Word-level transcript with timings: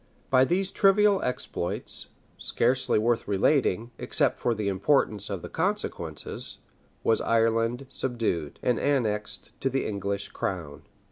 By 0.31 0.45
these 0.45 0.71
trivial 0.71 1.21
exploits, 1.21 2.07
scarcely 2.39 2.97
worth 2.97 3.27
relating, 3.27 3.91
except 3.99 4.39
for 4.39 4.55
the 4.55 4.67
importance 4.67 5.29
of 5.29 5.43
the 5.43 5.47
consequences, 5.47 6.57
was 7.03 7.21
Ireland 7.21 7.85
subdued, 7.87 8.57
and 8.63 8.79
annexed 8.79 9.51
to 9.61 9.69
the 9.69 9.85
English 9.85 10.29
crown. 10.29 10.81